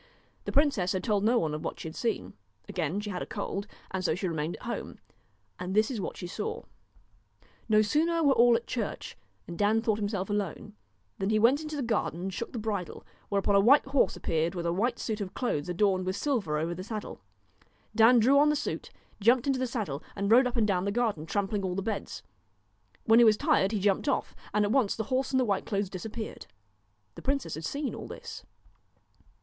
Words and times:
The 0.45 0.51
princess 0.51 0.93
had 0.93 1.03
told 1.03 1.23
no 1.23 1.37
one 1.37 1.53
of 1.53 1.63
what 1.63 1.79
she 1.79 1.87
had 1.87 1.95
seen. 1.95 2.33
Again 2.67 3.01
she 3.01 3.11
had 3.11 3.21
a 3.21 3.25
cold, 3.27 3.67
and 3.91 4.03
so 4.03 4.15
she 4.15 4.27
remained 4.27 4.55
at 4.55 4.63
home. 4.63 4.97
And 5.59 5.75
this 5.75 5.91
is 5.91 6.01
what 6.01 6.17
she 6.17 6.25
saw: 6.25 6.63
No 7.69 7.83
sooner 7.83 8.23
were 8.23 8.33
all 8.33 8.55
at 8.55 8.65
church, 8.65 9.15
and 9.47 9.59
Dan 9.59 9.79
thought 9.79 9.99
himself 9.99 10.27
alone, 10.31 10.73
than 11.19 11.29
he 11.29 11.37
went 11.37 11.61
into 11.61 11.75
the 11.75 11.83
garden 11.83 12.19
and 12.19 12.33
shook 12.33 12.51
the 12.51 12.57
bridle, 12.57 13.05
whereupon 13.29 13.53
a 13.53 13.59
white 13.59 13.85
horse 13.85 14.15
138 14.15 14.17
appeared 14.17 14.55
with 14.55 14.65
a 14.65 14.73
white 14.73 14.97
suit 14.97 15.21
of 15.21 15.35
clothes 15.35 15.69
adorned 15.69 15.99
DON'T 16.01 16.05
with 16.07 16.15
silver 16.15 16.57
over 16.57 16.73
the 16.73 16.83
saddle. 16.83 17.21
Dan 17.95 18.17
drew 18.17 18.39
on 18.39 18.49
the 18.49 18.55
suit, 18.55 18.89
KNOW 18.89 19.17
jumped 19.25 19.45
into 19.45 19.59
the 19.59 19.67
saddle 19.67 20.01
and 20.15 20.31
rode 20.31 20.47
up 20.47 20.57
and 20.57 20.65
down 20.67 20.85
the 20.85 20.91
garden 20.91 21.27
trampling 21.27 21.63
all 21.63 21.75
the 21.75 21.83
beds. 21.83 22.23
When 23.03 23.19
he 23.19 23.23
was 23.25 23.37
tired 23.37 23.71
he 23.71 23.79
jumped 23.79 24.09
off, 24.09 24.35
and 24.51 24.65
at 24.65 24.71
once 24.71 24.95
the 24.95 25.03
horse 25.13 25.29
and 25.29 25.39
the 25.39 25.45
white 25.45 25.67
clothes 25.67 25.91
disappeared. 25.91 26.47
The 27.13 27.21
princess 27.21 27.53
had 27.53 27.65
seen 27.65 27.93
all 27.93 28.07
this. 28.07 28.43